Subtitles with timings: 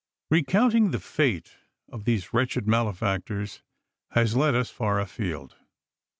[0.33, 1.57] T) ECOUNTING the fate
[1.87, 3.61] of these wretched male JLIj factors
[4.13, 5.57] has led us far afield.